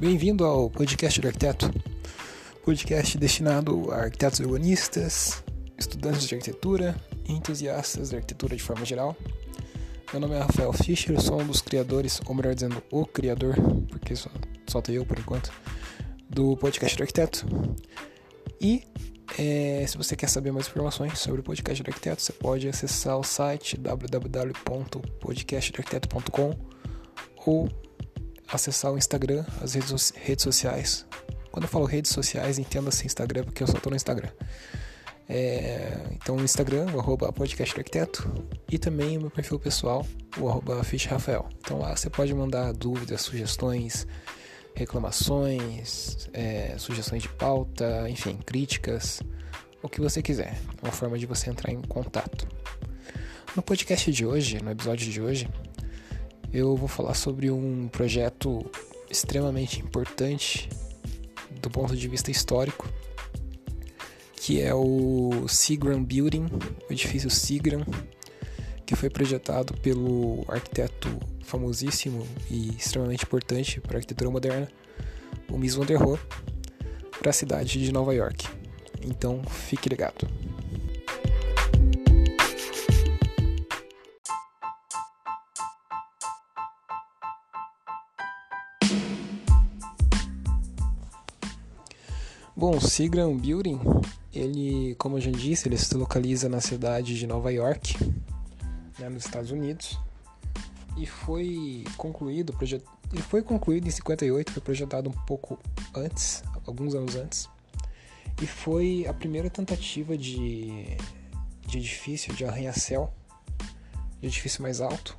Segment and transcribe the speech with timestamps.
[0.00, 1.70] Bem-vindo ao podcast do arquiteto,
[2.64, 5.44] podcast destinado a arquitetos urbanistas,
[5.76, 6.96] estudantes de arquitetura
[7.28, 9.14] e entusiastas da arquitetura de forma geral.
[10.10, 13.54] Meu nome é Rafael Fischer, sou um dos criadores, ou melhor dizendo, o criador,
[13.90, 14.30] porque só,
[14.66, 15.52] só eu por enquanto,
[16.30, 17.46] do podcast do arquiteto.
[18.58, 18.84] E
[19.38, 23.18] é, se você quer saber mais informações sobre o podcast do arquiteto, você pode acessar
[23.18, 26.58] o site www.podcastdoarquiteto.com
[27.44, 27.68] ou
[28.52, 31.06] acessar o Instagram, as redes, redes sociais.
[31.50, 34.30] Quando eu falo redes sociais, entenda-se Instagram, porque eu só estou no Instagram.
[35.28, 38.28] É, então, o Instagram, o arroba podcast do arquiteto,
[38.68, 40.04] e também o meu perfil pessoal,
[40.36, 40.82] o arroba.
[41.58, 44.06] Então lá você pode mandar dúvidas, sugestões,
[44.74, 49.22] reclamações, é, sugestões de pauta, enfim, críticas,
[49.82, 50.58] o que você quiser.
[50.82, 52.48] Uma forma de você entrar em contato.
[53.54, 55.48] No podcast de hoje, no episódio de hoje,
[56.52, 58.64] eu vou falar sobre um projeto
[59.08, 60.68] extremamente importante
[61.60, 62.88] do ponto de vista histórico,
[64.34, 66.46] que é o Seagram Building,
[66.88, 67.84] o edifício Seagram,
[68.84, 71.08] que foi projetado pelo arquiteto
[71.44, 74.68] famosíssimo e extremamente importante para a arquitetura moderna,
[75.48, 76.18] o Mies van der Rohe,
[77.18, 78.48] para a cidade de Nova York.
[79.02, 80.26] Então, fique ligado.
[92.60, 93.80] Bom, o Seagram Building,
[94.34, 97.96] ele, como eu já disse, ele se localiza na cidade de Nova York,
[98.98, 99.98] né, nos Estados Unidos,
[100.94, 102.84] e foi concluído, projet...
[103.10, 105.58] ele foi concluído em 58, foi projetado um pouco
[105.94, 107.48] antes, alguns anos antes,
[108.42, 110.98] e foi a primeira tentativa de,
[111.66, 113.10] de edifício de arranha-céu,
[114.20, 115.16] de edifício mais alto,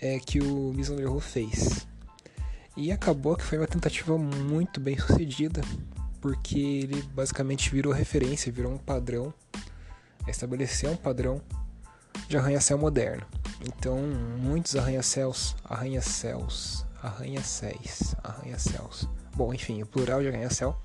[0.00, 1.86] é, que o der Rohe fez.
[2.74, 5.60] E acabou que foi uma tentativa muito bem sucedida,
[6.20, 9.32] porque ele basicamente virou referência, virou um padrão,
[10.26, 11.40] estabeleceu um padrão
[12.28, 13.26] de arranha-céu moderno.
[13.60, 13.98] Então,
[14.38, 19.08] muitos arranha-céus, arranha-céus, arranha-céus, arranha-céus.
[19.34, 20.80] Bom, enfim, o plural de arranha-céu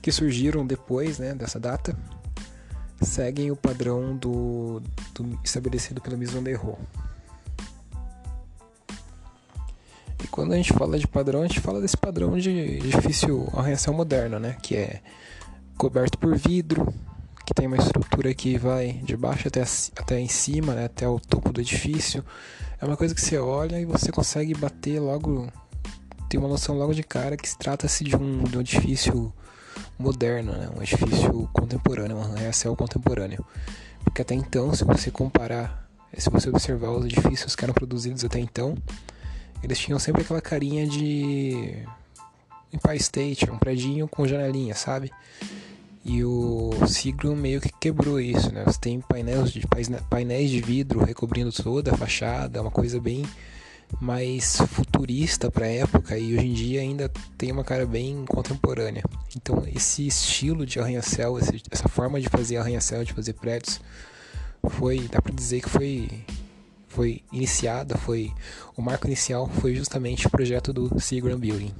[0.00, 1.96] que surgiram depois né, dessa data
[3.00, 4.82] seguem o padrão do,
[5.14, 6.42] do estabelecido pelo Mies van
[10.38, 14.38] quando a gente fala de padrão, a gente fala desse padrão de edifício arranha-céu moderno,
[14.38, 14.56] né?
[14.62, 15.00] Que é
[15.76, 16.94] coberto por vidro,
[17.44, 19.64] que tem uma estrutura que vai de baixo até,
[19.98, 20.84] até em cima, né?
[20.84, 22.24] até o topo do edifício.
[22.80, 25.48] É uma coisa que você olha e você consegue bater logo,
[26.28, 29.32] ter uma noção logo de cara que se trata-se de, um, de um edifício
[29.98, 30.70] moderno, né?
[30.78, 33.44] um edifício contemporâneo, um arranha-céu contemporâneo.
[34.04, 38.38] Porque até então, se você comparar, se você observar os edifícios que eram produzidos até
[38.38, 38.76] então,
[39.62, 41.84] eles tinham sempre aquela carinha de
[42.72, 45.10] Empire State, um predinho com janelinha, sabe?
[46.04, 48.64] E o Sigrun meio que quebrou isso, né?
[48.64, 49.62] Você tem painéis de,
[50.08, 53.24] painéis de vidro recobrindo toda a fachada, uma coisa bem
[54.00, 59.02] mais futurista para a época e hoje em dia ainda tem uma cara bem contemporânea.
[59.36, 63.80] Então esse estilo de arranha-céu, essa forma de fazer arranha-céu, de fazer prédios,
[64.68, 66.08] foi, dá para dizer que foi
[66.88, 68.32] foi iniciada, foi
[68.76, 71.74] o marco inicial foi justamente o projeto do Seagram Building.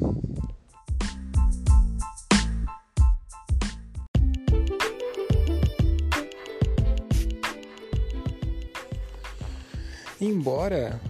[10.21, 11.01] Embora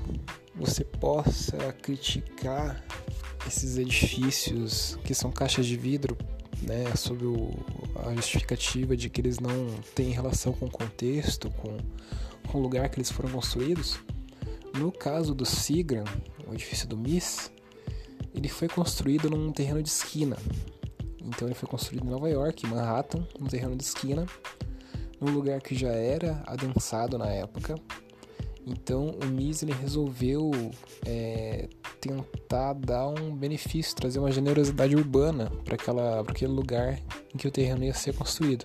[0.54, 2.84] você possa criticar
[3.46, 6.16] esses edifícios que são caixas de vidro,
[6.60, 7.50] né, sob o,
[8.06, 11.78] a justificativa de que eles não têm relação com o contexto, com
[12.56, 13.98] o lugar que eles foram construídos.
[14.78, 16.04] No caso do Seagram,
[16.46, 17.50] o edifício do MIS,
[18.34, 20.36] ele foi construído num terreno de esquina.
[21.22, 24.24] Então ele foi construído em Nova York, em Manhattan, num terreno de esquina,
[25.20, 27.74] num lugar que já era adensado na época.
[28.66, 30.50] Então o MIS ele resolveu
[31.04, 31.68] é,
[32.00, 35.76] tentar dar um benefício, trazer uma generosidade urbana para
[36.28, 37.00] aquele lugar
[37.34, 38.64] em que o terreno ia ser construído.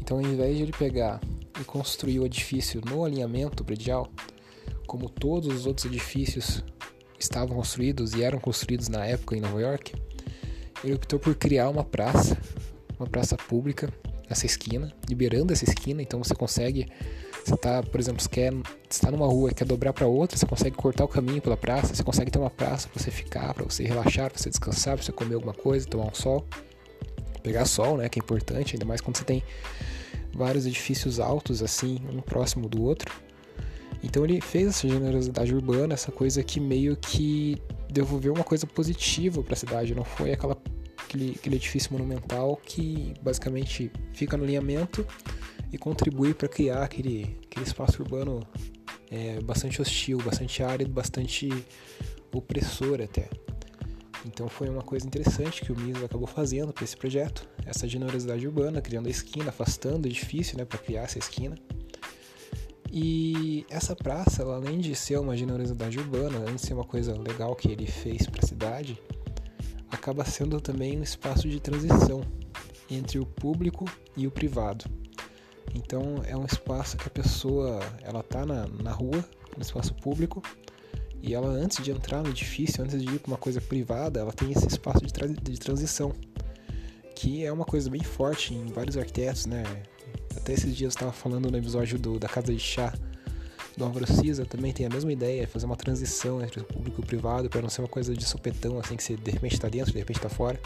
[0.00, 1.20] Então ao invés de ele pegar
[1.60, 4.08] e construiu o edifício no alinhamento predial,
[4.86, 6.64] como todos os outros edifícios
[7.18, 9.92] estavam construídos e eram construídos na época em Nova York,
[10.84, 12.38] ele optou por criar uma praça,
[12.98, 13.92] uma praça pública
[14.28, 16.86] nessa esquina, liberando essa esquina, então você consegue,
[17.44, 18.52] você tá, por exemplo, você quer,
[18.88, 21.94] está numa rua e quer dobrar para outra, você consegue cortar o caminho pela praça,
[21.94, 25.04] você consegue ter uma praça para você ficar, para você relaxar, para você descansar, para
[25.04, 26.46] você comer alguma coisa, tomar um sol,
[27.42, 29.42] pegar sol, né, que é importante, ainda mais quando você tem
[30.34, 33.12] vários edifícios altos assim, um próximo do outro.
[34.02, 37.60] Então ele fez essa generosidade urbana, essa coisa que meio que
[37.90, 40.56] devolveu uma coisa positiva para a cidade, não foi aquela,
[40.98, 45.04] aquele, aquele edifício monumental que basicamente fica no alinhamento
[45.72, 48.46] e contribui para criar aquele, aquele espaço urbano
[49.10, 51.48] é, bastante hostil, bastante árido, bastante
[52.32, 53.28] opressor até.
[54.26, 58.46] Então foi uma coisa interessante que o MIS acabou fazendo para esse projeto, essa generosidade
[58.46, 61.56] urbana, criando a esquina, afastando o edifício né, para criar essa esquina.
[62.90, 67.12] E essa praça, ela, além de ser uma generosidade urbana, além de ser uma coisa
[67.18, 69.00] legal que ele fez para a cidade,
[69.90, 72.22] acaba sendo também um espaço de transição
[72.90, 73.84] entre o público
[74.16, 74.86] e o privado.
[75.74, 79.22] Então é um espaço que a pessoa ela tá na, na rua,
[79.54, 80.42] no espaço público,
[81.28, 84.32] e ela antes de entrar no edifício, antes de ir para uma coisa privada, ela
[84.32, 86.14] tem esse espaço de, tra de transição,
[87.14, 89.62] que é uma coisa bem forte em vários arquitetos, né?
[90.34, 92.94] Até esses dias eu estava falando no episódio do, da Casa de Chá
[93.76, 97.04] do Álvaro Cisa, também tem a mesma ideia, fazer uma transição entre o público e
[97.04, 99.68] o privado, para não ser uma coisa de sopetão, assim, que você de repente está
[99.68, 100.58] dentro, de repente está fora.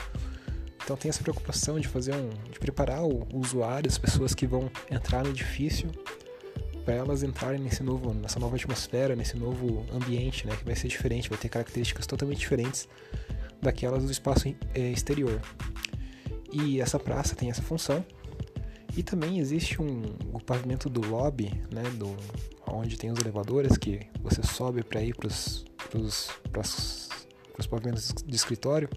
[0.85, 4.70] Então tem essa preocupação de fazer um, de preparar o usuário, as pessoas que vão
[4.88, 5.91] entrar no edifício,
[6.84, 10.88] para elas entrarem nesse novo, nessa nova atmosfera, nesse novo ambiente, né, que vai ser
[10.88, 12.88] diferente, vai ter características totalmente diferentes
[13.61, 15.40] daquelas do espaço é, exterior.
[16.52, 18.05] E essa praça tem essa função.
[18.94, 20.02] E também existe um,
[20.34, 22.14] o pavimento do lobby, né, do,
[22.67, 25.67] onde tem os elevadores que você sobe para ir para os
[27.70, 28.90] pavimentos de escritório.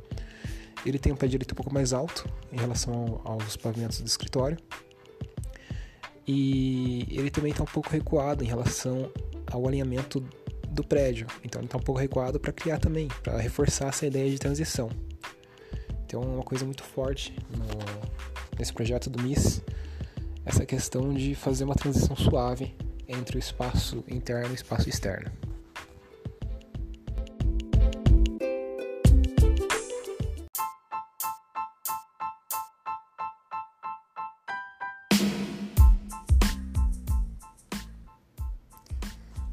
[0.85, 4.57] Ele tem um pé direito um pouco mais alto em relação aos pavimentos de escritório.
[6.27, 9.11] E ele também está um pouco recuado em relação
[9.51, 10.23] ao alinhamento
[10.69, 11.27] do prédio.
[11.43, 14.89] Então ele está um pouco recuado para criar também, para reforçar essa ideia de transição.
[16.05, 19.61] Então é uma coisa muito forte no, nesse projeto do MIS,
[20.45, 22.75] essa questão de fazer uma transição suave
[23.07, 25.31] entre o espaço interno e o espaço externo.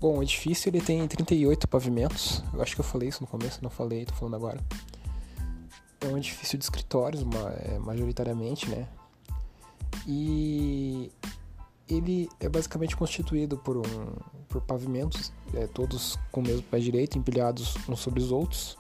[0.03, 2.43] Bom, o edifício ele tem 38 pavimentos.
[2.53, 4.59] Eu acho que eu falei isso no começo, não falei, tô falando agora.
[6.01, 7.23] É um edifício de escritórios,
[7.61, 8.89] é, majoritariamente, né?
[10.05, 11.09] E
[11.89, 14.17] ele é basicamente constituído por, um,
[14.49, 18.77] por pavimentos, é, todos com o mesmo pé direito, empilhados uns sobre os outros.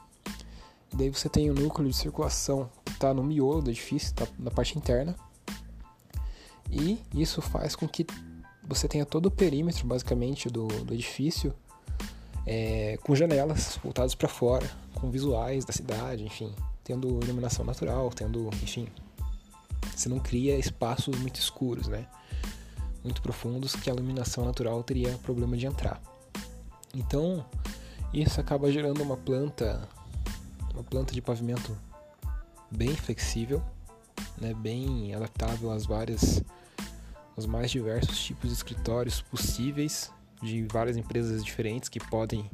[0.92, 4.26] E daí você tem o núcleo de circulação que está no miolo do edifício, está
[4.40, 5.14] na parte interna.
[6.68, 8.04] E isso faz com que
[8.66, 11.54] você tenha todo o perímetro, basicamente, do, do edifício,
[12.46, 16.54] é, com janelas voltadas para fora, com visuais da cidade, enfim,
[16.84, 18.88] tendo iluminação natural, tendo, enfim,
[19.94, 22.06] você não cria espaços muito escuros, né?
[23.02, 26.00] Muito profundos que a iluminação natural teria problema de entrar.
[26.94, 27.44] Então,
[28.12, 29.88] isso acaba gerando uma planta,
[30.72, 31.76] uma planta de pavimento
[32.70, 33.62] bem flexível,
[34.40, 36.42] né, bem adaptável às várias
[37.36, 40.10] os mais diversos tipos de escritórios possíveis
[40.42, 42.50] de várias empresas diferentes que podem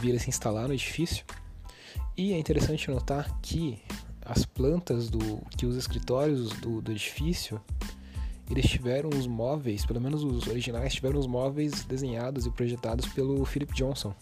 [0.00, 1.24] vir a se instalar no edifício.
[2.16, 3.82] E é interessante notar que
[4.24, 7.60] as plantas do que os escritórios do, do edifício
[8.50, 13.44] eles tiveram os móveis, pelo menos os originais tiveram os móveis desenhados e projetados pelo
[13.44, 14.12] Philip Johnson,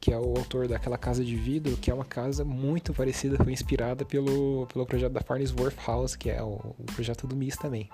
[0.00, 3.52] que é o autor daquela casa de vidro, que é uma casa muito parecida, foi
[3.52, 7.88] inspirada pelo, pelo projeto da Farnsworth House, que é o, o projeto do MIS também.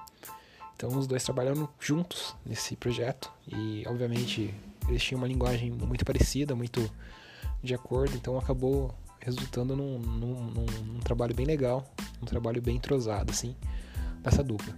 [0.79, 4.55] Então os dois trabalhando juntos nesse projeto e obviamente
[4.89, 6.89] eles tinham uma linguagem muito parecida, muito
[7.61, 11.85] de acordo, então acabou resultando num, num, num, num trabalho bem legal,
[12.23, 13.57] um trabalho bem entrosado assim
[14.23, 14.73] dessa dupla.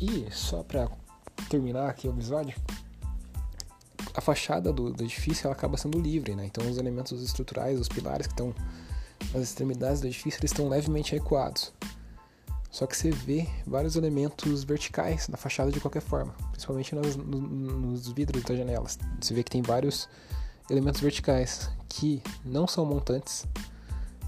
[0.00, 0.88] E só para
[1.50, 2.56] terminar aqui o episódio,
[4.14, 6.46] a fachada do, do, edifício ela acaba sendo livre, né?
[6.46, 8.54] Então os elementos estruturais, os pilares que estão
[9.34, 11.70] nas extremidades do edifício, eles estão levemente recuados.
[12.76, 18.08] Só que você vê vários elementos verticais na fachada de qualquer forma, principalmente nos, nos
[18.08, 18.98] vidros das janelas.
[19.18, 20.06] Você vê que tem vários
[20.68, 23.46] elementos verticais que não são montantes,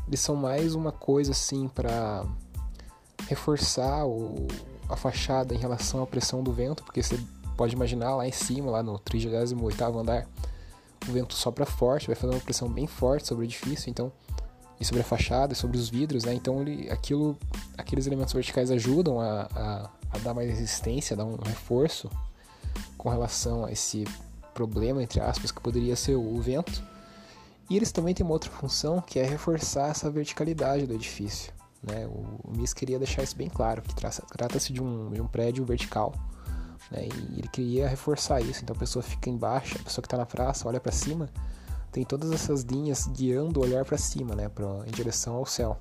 [0.06, 2.24] eles são mais uma coisa assim para
[3.26, 4.48] reforçar o,
[4.88, 7.20] a fachada em relação à pressão do vento, porque você
[7.54, 10.26] pode imaginar lá em cima, lá no 38 andar,
[11.06, 14.10] o vento sopra forte, vai fazer uma pressão bem forte sobre o edifício, então
[14.80, 16.34] e sobre a fachada, sobre os vidros, né?
[16.34, 17.36] Então ele, aquilo,
[17.76, 22.10] aqueles elementos verticais ajudam a, a, a, dar mais resistência, a dar um reforço
[22.96, 24.04] com relação a esse
[24.54, 26.82] problema, entre aspas, que poderia ser o vento.
[27.68, 31.52] E eles também têm uma outra função que é reforçar essa verticalidade do edifício.
[31.82, 32.06] Né?
[32.06, 35.64] O, o MIS queria deixar isso bem claro, que trata-se de um, de um prédio
[35.64, 36.14] vertical.
[36.90, 37.08] Né?
[37.12, 38.62] E ele queria reforçar isso.
[38.62, 41.28] Então a pessoa fica embaixo, a pessoa que está na praça olha para cima
[41.92, 45.80] tem todas essas linhas guiando o olhar para cima, né, pra, em direção ao céu.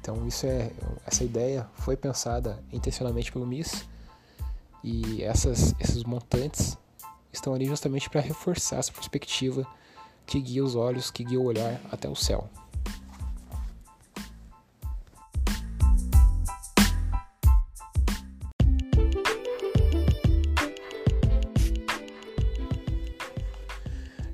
[0.00, 0.70] Então isso é
[1.04, 3.84] essa ideia foi pensada intencionalmente pelo MIS
[4.82, 6.78] e essas, esses montantes
[7.32, 9.66] estão ali justamente para reforçar essa perspectiva
[10.24, 12.48] que guia os olhos, que guia o olhar até o céu.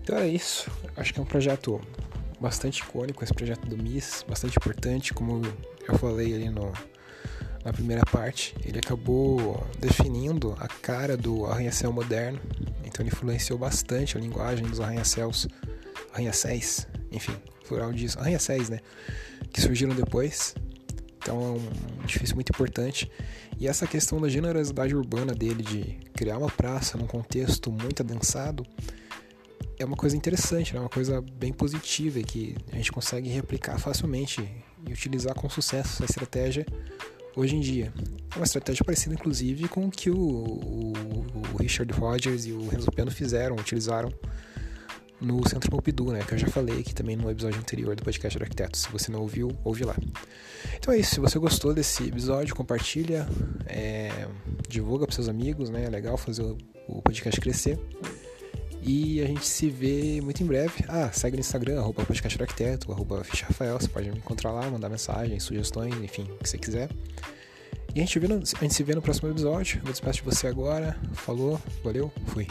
[0.02, 0.70] Então é isso.
[0.96, 1.80] Acho que é um projeto
[2.40, 5.40] bastante icônico, esse projeto do MIS, bastante importante, como
[5.88, 6.72] eu falei ali no,
[7.64, 8.54] na primeira parte.
[8.64, 12.40] Ele acabou definindo a cara do arranha-céu moderno,
[12.84, 15.48] então ele influenciou bastante a linguagem dos arranha-céus,
[16.12, 17.32] arranha-céus, enfim,
[17.66, 18.80] plural disso, arranha-céus, né,
[19.52, 20.54] que surgiram depois.
[21.18, 23.10] Então é um edifício muito importante.
[23.58, 28.66] E essa questão da generosidade urbana dele de criar uma praça num contexto muito adensado
[29.82, 30.80] é uma coisa interessante, é né?
[30.80, 34.48] uma coisa bem positiva que a gente consegue replicar facilmente
[34.86, 36.64] e utilizar com sucesso essa estratégia
[37.36, 37.92] hoje em dia.
[38.32, 40.92] É uma estratégia parecida, inclusive, com o que o, o,
[41.52, 44.12] o Richard Rogers e o Renzo Piano fizeram, utilizaram
[45.20, 46.20] no Centro Pompidou, né?
[46.26, 48.76] Que eu já falei aqui também no episódio anterior do podcast do Arquiteto.
[48.76, 49.96] Se você não ouviu, ouve lá.
[50.76, 51.14] Então é isso.
[51.14, 53.26] Se você gostou desse episódio, compartilha,
[53.66, 54.26] é,
[54.68, 55.84] divulga para seus amigos, né?
[55.84, 56.42] É legal fazer
[56.88, 57.78] o podcast crescer.
[58.84, 60.84] E a gente se vê muito em breve.
[60.88, 63.78] Ah, segue no Instagram, arroba podcast do arquiteto, arroba Rafael.
[63.78, 66.90] Você pode me encontrar lá, mandar mensagens, sugestões, enfim, o que você quiser.
[67.94, 69.80] E a gente, vê no, a gente se vê no próximo episódio.
[69.84, 70.96] Eu despeço de você agora.
[71.12, 72.48] Falou, valeu, fui.